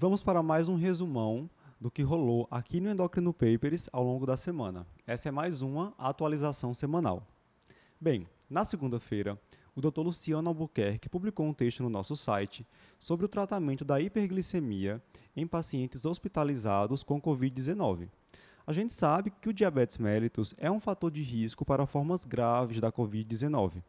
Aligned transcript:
Vamos 0.00 0.22
para 0.22 0.44
mais 0.44 0.68
um 0.68 0.76
resumão 0.76 1.50
do 1.80 1.90
que 1.90 2.04
rolou 2.04 2.46
aqui 2.52 2.80
no 2.80 2.88
Endocrino 2.88 3.34
Papers 3.34 3.90
ao 3.92 4.04
longo 4.04 4.24
da 4.24 4.36
semana. 4.36 4.86
Essa 5.04 5.28
é 5.28 5.32
mais 5.32 5.60
uma 5.60 5.92
atualização 5.98 6.72
semanal. 6.72 7.26
Bem, 8.00 8.24
na 8.48 8.64
segunda-feira, 8.64 9.36
o 9.74 9.80
Dr. 9.80 10.02
Luciano 10.02 10.50
Albuquerque 10.50 11.08
publicou 11.08 11.44
um 11.44 11.52
texto 11.52 11.82
no 11.82 11.90
nosso 11.90 12.14
site 12.14 12.64
sobre 12.96 13.26
o 13.26 13.28
tratamento 13.28 13.84
da 13.84 14.00
hiperglicemia 14.00 15.02
em 15.36 15.48
pacientes 15.48 16.04
hospitalizados 16.04 17.02
com 17.02 17.20
Covid-19. 17.20 18.08
A 18.64 18.72
gente 18.72 18.92
sabe 18.92 19.32
que 19.32 19.48
o 19.48 19.52
diabetes 19.52 19.98
mellitus 19.98 20.54
é 20.58 20.70
um 20.70 20.78
fator 20.78 21.10
de 21.10 21.22
risco 21.22 21.64
para 21.64 21.86
formas 21.86 22.24
graves 22.24 22.78
da 22.78 22.92
Covid-19 22.92 23.82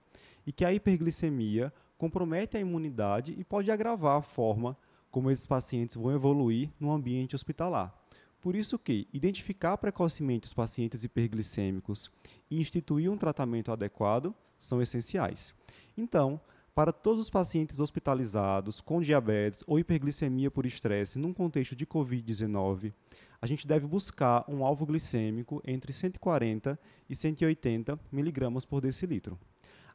e 0.44 0.52
que 0.52 0.66
a 0.66 0.74
hiperglicemia 0.74 1.72
compromete 2.00 2.58
a 2.58 2.60
imunidade 2.60 3.36
e 3.38 3.44
pode 3.44 3.70
agravar 3.70 4.18
a 4.18 4.24
forma 4.24 4.76
como 5.12 5.32
esses 5.32 5.46
pacientes 5.46 5.96
vão 5.96 6.14
evoluir 6.14 6.70
no 6.80 6.92
ambiente 6.92 7.36
hospitalar. 7.36 7.94
Por 8.42 8.56
isso 8.56 8.80
que 8.80 9.08
identificar 9.12 9.78
precocemente 9.78 10.48
os 10.48 10.54
pacientes 10.54 11.04
hiperglicêmicos 11.04 12.10
e 12.50 12.60
instituir 12.60 13.12
um 13.12 13.18
tratamento 13.18 13.72
adequado 13.72 14.34
são 14.58 14.82
essenciais. 14.82 15.54
Então, 15.98 16.40
para 16.74 16.94
todos 16.94 17.24
os 17.24 17.30
pacientes 17.30 17.82
hospitalizados 17.82 18.80
com 18.80 19.02
diabetes 19.02 19.64
ou 19.68 19.78
hiperglicemia 19.78 20.50
por 20.50 20.66
estresse 20.66 21.20
num 21.20 21.34
contexto 21.34 21.76
de 21.76 21.86
COVID-19, 21.86 22.94
a 23.42 23.46
gente 23.46 23.68
deve 23.68 23.86
buscar 23.86 24.46
um 24.48 24.64
alvo 24.64 24.86
glicêmico 24.86 25.62
entre 25.66 25.92
140 25.92 26.80
e 27.10 27.16
180 27.16 28.00
mg 28.14 28.66
por 28.66 28.80
decilitro. 28.80 29.38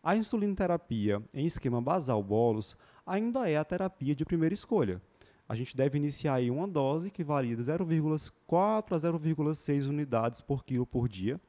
A 0.05 0.15
insulinoterapia 0.15 1.23
em 1.33 1.47
esquema 1.47 1.81
basal 1.81 2.23
bolos 2.23 2.77
ainda 3.07 3.49
é 3.49 3.57
a 3.57 3.65
terapia 3.65 4.15
de 4.15 4.23
primeira 4.23 4.53
escolha. 4.53 5.01
A 5.49 5.55
gente 5.55 5.75
deve 5.75 5.97
iniciar 5.97 6.35
aí 6.35 6.51
uma 6.51 6.69
dose 6.69 7.11
que 7.11 7.25
varia 7.25 7.57
de 7.57 7.63
0,4 7.63 8.93
a 8.93 8.99
0,6 8.99 9.89
unidades 9.89 10.43
por 10.43 10.63
quilo 10.63 10.85
por 10.85 11.09
dia, 11.09 11.41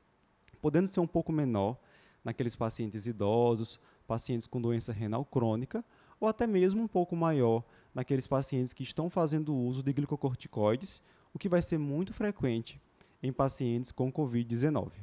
podendo 0.61 0.87
ser 0.87 1.01
um 1.01 1.07
pouco 1.07 1.33
menor 1.33 1.77
naqueles 2.23 2.55
pacientes 2.55 3.05
idosos, 3.05 3.77
pacientes 4.07 4.47
com 4.47 4.61
doença 4.61 4.93
renal 4.93 5.25
crônica, 5.25 5.83
ou 6.17 6.29
até 6.29 6.47
mesmo 6.47 6.81
um 6.81 6.87
pouco 6.87 7.13
maior 7.13 7.61
naqueles 7.93 8.25
pacientes 8.25 8.71
que 8.71 8.83
estão 8.83 9.09
fazendo 9.09 9.53
uso 9.53 9.83
de 9.83 9.91
glicocorticoides, 9.91 11.01
o 11.33 11.37
que 11.37 11.49
vai 11.49 11.61
ser 11.61 11.77
muito 11.77 12.13
frequente 12.13 12.79
em 13.21 13.33
pacientes 13.33 13.91
com 13.91 14.09
Covid-19. 14.09 14.93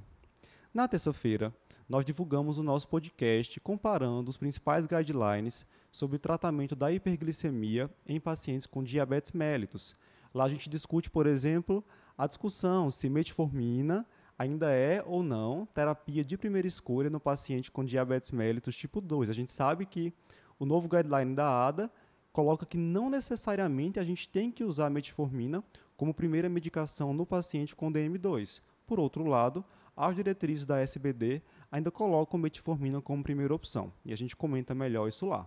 Na 0.73 0.89
terça-feira, 0.89 1.53
nós 1.89 2.05
divulgamos 2.05 2.59
o 2.59 2.63
nosso 2.63 2.89
podcast 2.89 3.59
comparando 3.61 4.31
os 4.31 4.37
principais 4.37 4.87
guidelines 4.87 5.67
sobre 5.91 6.17
o 6.17 6.21
tratamento 6.21 6.75
da 6.75 6.93
hiperglicemia 6.93 7.91
em 8.07 8.19
pacientes 8.19 8.67
com 8.67 8.83
diabetes 8.83 9.33
mellitus. 9.33 9.97
Lá 10.33 10.45
a 10.45 10.49
gente 10.49 10.71
discute, 10.71 11.11
por 11.11 11.27
exemplo, 11.27 11.85
a 12.17 12.27
discussão 12.27 12.91
se 12.91 13.09
metformina 13.11 14.07
ainda 14.39 14.73
é 14.73 15.03
ou 15.07 15.23
não 15.23 15.67
terapia 15.67 16.25
de 16.25 16.37
primeira 16.37 16.67
escolha 16.67 17.11
no 17.11 17.21
paciente 17.21 17.71
com 17.71 17.85
diabetes 17.85 18.31
mellitus 18.31 18.77
tipo 18.77 19.01
2. 19.01 19.29
A 19.31 19.35
gente 19.35 19.53
sabe 19.53 19.87
que 19.87 20.13
o 20.59 20.65
novo 20.65 20.89
guideline 20.89 21.35
da 21.35 21.67
ADA 21.67 21.91
coloca 22.33 22.65
que 22.65 22.79
não 22.79 23.11
necessariamente 23.11 24.01
a 24.01 24.05
gente 24.05 24.29
tem 24.29 24.51
que 24.51 24.65
usar 24.65 24.89
metformina 24.91 25.63
como 25.97 26.15
primeira 26.15 26.49
medicação 26.49 27.13
no 27.13 27.27
paciente 27.27 27.77
com 27.77 27.93
DM2. 27.93 28.63
Por 28.87 28.99
outro 28.99 29.25
lado, 29.25 29.65
as 29.97 30.15
diretrizes 30.15 30.67
da 30.67 30.81
SBD 30.81 31.43
ainda 31.71 31.91
colocam 31.91 32.39
metformina 32.39 33.01
como 33.01 33.23
primeira 33.23 33.55
opção, 33.55 33.93
e 34.05 34.13
a 34.13 34.17
gente 34.17 34.37
comenta 34.37 34.75
melhor 34.75 35.09
isso 35.09 35.27
lá. 35.27 35.47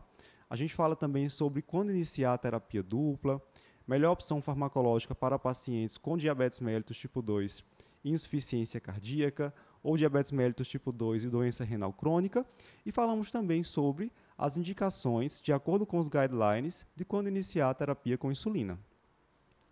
A 0.50 0.56
gente 0.56 0.74
fala 0.74 0.96
também 0.96 1.28
sobre 1.30 1.62
quando 1.62 1.92
iniciar 1.92 2.34
a 2.34 2.38
terapia 2.38 2.84
dupla, 2.84 3.42
melhor 3.88 4.12
opção 4.12 4.42
farmacológica 4.42 5.16
para 5.16 5.40
pacientes 5.40 5.98
com 5.98 6.18
diabetes 6.18 6.60
mellitus 6.60 6.98
tipo 6.98 7.22
2 7.22 7.64
insuficiência 8.06 8.80
cardíaca 8.80 9.54
ou 9.82 9.98
diabetes 9.98 10.32
mellitus 10.32 10.68
tipo 10.68 10.92
2 10.92 11.26
e 11.26 11.30
doença 11.30 11.64
renal 11.64 11.92
crônica, 11.92 12.46
e 12.86 12.92
falamos 12.92 13.32
também 13.32 13.64
sobre 13.64 14.12
as 14.38 14.58
indicações, 14.58 15.42
de 15.42 15.52
acordo 15.52 15.86
com 15.86 16.00
os 16.00 16.08
guidelines, 16.08 16.86
de 16.96 17.06
quando 17.06 17.28
iniciar 17.28 17.70
a 17.70 17.74
terapia 17.74 18.18
com 18.18 18.32
insulina. 18.32 18.80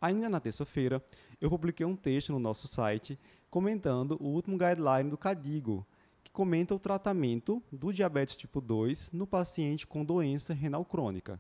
Ainda 0.02 0.30
na 0.30 0.40
terça-feira, 0.40 1.04
eu 1.40 1.50
publiquei 1.50 1.86
um 1.86 1.96
texto 1.96 2.32
no 2.32 2.40
nosso 2.40 2.68
site 2.68 3.18
comentando 3.54 4.18
o 4.20 4.30
último 4.30 4.58
guideline 4.58 5.12
do 5.12 5.16
CADIGO, 5.16 5.86
que 6.24 6.32
comenta 6.32 6.74
o 6.74 6.80
tratamento 6.80 7.62
do 7.72 7.94
diabetes 7.94 8.36
tipo 8.36 8.60
2 8.60 9.12
no 9.12 9.28
paciente 9.28 9.86
com 9.86 10.04
doença 10.04 10.56
renal 10.56 10.84
crônica. 10.84 11.40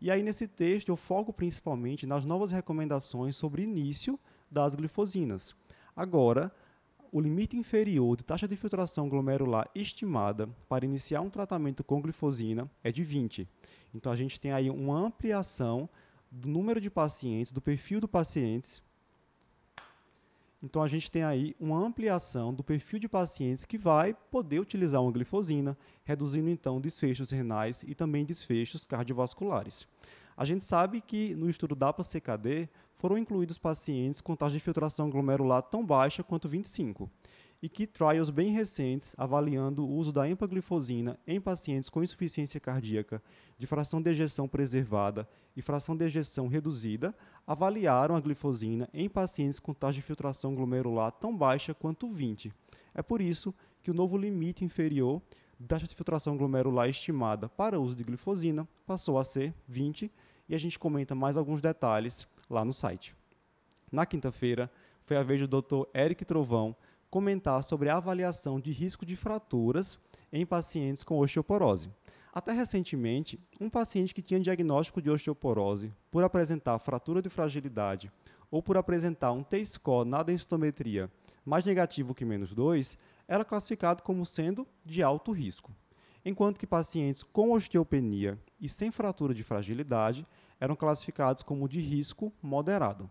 E 0.00 0.10
aí, 0.10 0.22
nesse 0.22 0.48
texto, 0.48 0.88
eu 0.88 0.96
foco 0.96 1.34
principalmente 1.34 2.06
nas 2.06 2.24
novas 2.24 2.50
recomendações 2.50 3.36
sobre 3.36 3.64
início 3.64 4.18
das 4.50 4.74
glifosinas. 4.74 5.54
Agora, 5.94 6.50
o 7.12 7.20
limite 7.20 7.58
inferior 7.58 8.16
de 8.16 8.24
taxa 8.24 8.48
de 8.48 8.56
filtração 8.56 9.06
glomerular 9.06 9.68
estimada 9.74 10.48
para 10.66 10.86
iniciar 10.86 11.20
um 11.20 11.28
tratamento 11.28 11.84
com 11.84 12.00
glifosina 12.00 12.70
é 12.82 12.90
de 12.90 13.04
20. 13.04 13.46
Então, 13.94 14.10
a 14.10 14.16
gente 14.16 14.40
tem 14.40 14.50
aí 14.50 14.70
uma 14.70 14.98
ampliação 14.98 15.90
do 16.30 16.48
número 16.48 16.80
de 16.80 16.88
pacientes, 16.88 17.52
do 17.52 17.60
perfil 17.60 18.00
do 18.00 18.08
pacientes. 18.08 18.82
Então 20.62 20.82
a 20.82 20.88
gente 20.88 21.10
tem 21.10 21.22
aí 21.22 21.56
uma 21.58 21.78
ampliação 21.78 22.52
do 22.52 22.62
perfil 22.62 22.98
de 22.98 23.08
pacientes 23.08 23.64
que 23.64 23.78
vai 23.78 24.14
poder 24.30 24.60
utilizar 24.60 25.02
uma 25.02 25.10
glifosina, 25.10 25.76
reduzindo 26.04 26.50
então 26.50 26.80
desfechos 26.80 27.30
renais 27.30 27.82
e 27.86 27.94
também 27.94 28.24
desfechos 28.24 28.84
cardiovasculares. 28.84 29.86
A 30.36 30.44
gente 30.44 30.64
sabe 30.64 31.00
que 31.00 31.34
no 31.34 31.48
estudo 31.48 31.74
DAPA-CKD 31.74 32.68
foram 32.96 33.16
incluídos 33.16 33.56
pacientes 33.56 34.20
com 34.20 34.36
taxa 34.36 34.52
de 34.52 34.60
filtração 34.60 35.08
glomerular 35.08 35.62
tão 35.62 35.84
baixa 35.84 36.22
quanto 36.22 36.48
25 36.48 37.10
e 37.62 37.68
que 37.68 37.86
trials 37.86 38.30
bem 38.30 38.52
recentes 38.52 39.14
avaliando 39.18 39.84
o 39.84 39.90
uso 39.90 40.12
da 40.12 40.28
empaglifosina 40.28 41.18
em 41.26 41.40
pacientes 41.40 41.90
com 41.90 42.02
insuficiência 42.02 42.58
cardíaca 42.58 43.22
de 43.58 43.66
fração 43.66 44.00
de 44.00 44.10
ejeção 44.10 44.48
preservada 44.48 45.28
e 45.54 45.60
fração 45.60 45.96
de 45.96 46.04
ejeção 46.04 46.48
reduzida 46.48 47.14
avaliaram 47.46 48.14
a 48.14 48.20
glifosina 48.20 48.88
em 48.94 49.08
pacientes 49.08 49.60
com 49.60 49.74
taxa 49.74 49.96
de 49.96 50.02
filtração 50.02 50.54
glomerular 50.54 51.12
tão 51.12 51.36
baixa 51.36 51.74
quanto 51.74 52.10
20. 52.10 52.52
É 52.94 53.02
por 53.02 53.20
isso 53.20 53.54
que 53.82 53.90
o 53.90 53.94
novo 53.94 54.16
limite 54.16 54.64
inferior 54.64 55.20
da 55.58 55.66
taxa 55.66 55.86
de 55.86 55.94
filtração 55.94 56.36
glomerular 56.36 56.88
estimada 56.88 57.48
para 57.48 57.78
uso 57.78 57.94
de 57.94 58.04
glifosina 58.04 58.66
passou 58.86 59.18
a 59.18 59.24
ser 59.24 59.54
20 59.68 60.10
e 60.48 60.54
a 60.54 60.58
gente 60.58 60.78
comenta 60.78 61.14
mais 61.14 61.36
alguns 61.36 61.60
detalhes 61.60 62.26
lá 62.48 62.64
no 62.64 62.72
site. 62.72 63.14
Na 63.92 64.06
quinta-feira, 64.06 64.70
foi 65.02 65.16
a 65.16 65.22
vez 65.22 65.46
do 65.46 65.60
Dr. 65.60 65.88
Eric 65.94 66.24
Trovão 66.24 66.74
comentar 67.10 67.62
sobre 67.62 67.88
a 67.88 67.96
avaliação 67.96 68.60
de 68.60 68.70
risco 68.70 69.04
de 69.04 69.16
fraturas 69.16 69.98
em 70.32 70.46
pacientes 70.46 71.02
com 71.02 71.18
osteoporose. 71.18 71.90
Até 72.32 72.52
recentemente, 72.52 73.40
um 73.60 73.68
paciente 73.68 74.14
que 74.14 74.22
tinha 74.22 74.38
diagnóstico 74.38 75.02
de 75.02 75.10
osteoporose 75.10 75.92
por 76.10 76.22
apresentar 76.22 76.78
fratura 76.78 77.20
de 77.20 77.28
fragilidade 77.28 78.10
ou 78.50 78.62
por 78.62 78.76
apresentar 78.76 79.32
um 79.32 79.42
T-score 79.42 80.08
na 80.08 80.22
densitometria 80.22 81.10
mais 81.44 81.64
negativo 81.64 82.14
que 82.14 82.24
menos 82.24 82.54
2, 82.54 82.98
era 83.26 83.44
classificado 83.44 84.02
como 84.02 84.26
sendo 84.26 84.66
de 84.84 85.02
alto 85.02 85.32
risco, 85.32 85.74
enquanto 86.24 86.58
que 86.58 86.66
pacientes 86.66 87.22
com 87.22 87.52
osteopenia 87.52 88.38
e 88.60 88.68
sem 88.68 88.90
fratura 88.90 89.34
de 89.34 89.42
fragilidade 89.42 90.26
eram 90.60 90.76
classificados 90.76 91.42
como 91.42 91.68
de 91.68 91.80
risco 91.80 92.32
moderado. 92.42 93.08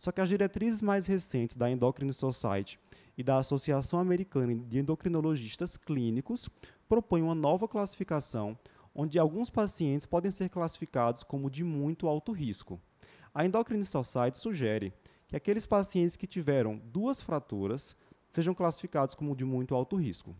Só 0.00 0.10
que 0.10 0.22
as 0.22 0.30
diretrizes 0.30 0.80
mais 0.80 1.06
recentes 1.06 1.58
da 1.58 1.70
Endocrine 1.70 2.14
Society 2.14 2.80
e 3.18 3.22
da 3.22 3.36
Associação 3.36 4.00
Americana 4.00 4.54
de 4.54 4.78
Endocrinologistas 4.78 5.76
Clínicos 5.76 6.48
propõem 6.88 7.22
uma 7.22 7.34
nova 7.34 7.68
classificação, 7.68 8.58
onde 8.94 9.18
alguns 9.18 9.50
pacientes 9.50 10.06
podem 10.06 10.30
ser 10.30 10.48
classificados 10.48 11.22
como 11.22 11.50
de 11.50 11.62
muito 11.62 12.08
alto 12.08 12.32
risco. 12.32 12.80
A 13.34 13.44
Endocrine 13.44 13.84
Society 13.84 14.38
sugere 14.38 14.90
que 15.28 15.36
aqueles 15.36 15.66
pacientes 15.66 16.16
que 16.16 16.26
tiveram 16.26 16.80
duas 16.82 17.20
fraturas 17.20 17.94
sejam 18.30 18.54
classificados 18.54 19.14
como 19.14 19.36
de 19.36 19.44
muito 19.44 19.74
alto 19.74 19.96
risco. 19.96 20.34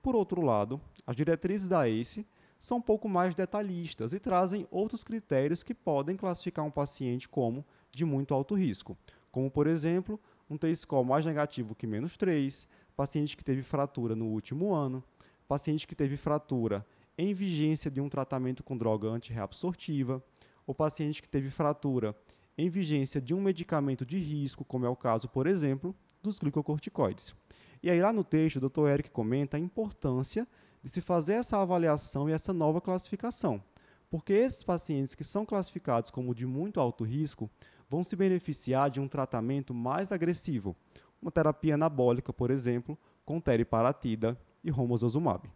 Por 0.00 0.16
outro 0.16 0.40
lado, 0.40 0.80
as 1.06 1.14
diretrizes 1.14 1.68
da 1.68 1.86
ACE 1.86 2.26
são 2.62 2.76
um 2.76 2.80
pouco 2.80 3.08
mais 3.08 3.34
detalhistas 3.34 4.12
e 4.12 4.20
trazem 4.20 4.68
outros 4.70 5.02
critérios 5.02 5.64
que 5.64 5.74
podem 5.74 6.16
classificar 6.16 6.64
um 6.64 6.70
paciente 6.70 7.28
como 7.28 7.66
de 7.90 8.04
muito 8.04 8.32
alto 8.32 8.54
risco, 8.54 8.96
como, 9.32 9.50
por 9.50 9.66
exemplo, 9.66 10.18
um 10.48 10.56
T-score 10.56 11.04
mais 11.04 11.26
negativo 11.26 11.74
que 11.74 11.88
menos 11.88 12.16
3, 12.16 12.68
paciente 12.96 13.36
que 13.36 13.42
teve 13.42 13.64
fratura 13.64 14.14
no 14.14 14.26
último 14.26 14.72
ano, 14.72 15.02
paciente 15.48 15.88
que 15.88 15.94
teve 15.96 16.16
fratura 16.16 16.86
em 17.18 17.34
vigência 17.34 17.90
de 17.90 18.00
um 18.00 18.08
tratamento 18.08 18.62
com 18.62 18.78
droga 18.78 19.08
antirreabsortiva, 19.08 20.22
ou 20.64 20.72
paciente 20.72 21.20
que 21.20 21.28
teve 21.28 21.50
fratura 21.50 22.14
em 22.56 22.70
vigência 22.70 23.20
de 23.20 23.34
um 23.34 23.40
medicamento 23.40 24.06
de 24.06 24.18
risco, 24.18 24.64
como 24.64 24.86
é 24.86 24.88
o 24.88 24.94
caso, 24.94 25.28
por 25.28 25.48
exemplo, 25.48 25.92
dos 26.22 26.38
glicocorticoides. 26.38 27.34
E 27.82 27.90
aí 27.90 28.00
lá 28.00 28.12
no 28.12 28.22
texto, 28.22 28.64
o 28.64 28.68
Dr. 28.68 28.86
Eric 28.88 29.10
comenta 29.10 29.56
a 29.56 29.60
importância 29.60 30.46
de 30.82 30.90
se 30.90 31.00
fazer 31.00 31.34
essa 31.34 31.58
avaliação 31.58 32.28
e 32.28 32.32
essa 32.32 32.52
nova 32.52 32.80
classificação, 32.80 33.62
porque 34.10 34.32
esses 34.32 34.62
pacientes 34.62 35.14
que 35.14 35.24
são 35.24 35.46
classificados 35.46 36.10
como 36.10 36.34
de 36.34 36.46
muito 36.46 36.80
alto 36.80 37.04
risco 37.04 37.50
vão 37.88 38.02
se 38.02 38.16
beneficiar 38.16 38.90
de 38.90 39.00
um 39.00 39.08
tratamento 39.08 39.72
mais 39.72 40.12
agressivo, 40.12 40.74
uma 41.20 41.30
terapia 41.30 41.74
anabólica, 41.74 42.32
por 42.32 42.50
exemplo, 42.50 42.98
com 43.24 43.40
teriparatida 43.40 44.38
e 44.64 44.70
romosozumab. 44.70 45.48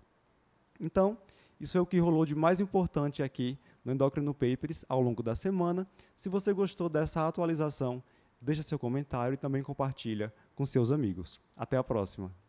Então, 0.80 1.18
isso 1.58 1.76
é 1.76 1.80
o 1.80 1.86
que 1.86 1.98
rolou 1.98 2.26
de 2.26 2.34
mais 2.34 2.60
importante 2.60 3.22
aqui 3.22 3.58
no 3.84 3.92
Endocrino 3.92 4.34
Papers 4.34 4.84
ao 4.88 5.00
longo 5.00 5.22
da 5.22 5.34
semana. 5.34 5.86
Se 6.14 6.28
você 6.28 6.52
gostou 6.52 6.88
dessa 6.88 7.26
atualização, 7.26 8.02
deixa 8.40 8.62
seu 8.62 8.78
comentário 8.78 9.34
e 9.34 9.38
também 9.38 9.62
compartilha 9.62 10.32
com 10.54 10.66
seus 10.66 10.90
amigos. 10.90 11.40
Até 11.56 11.76
a 11.76 11.84
próxima! 11.84 12.45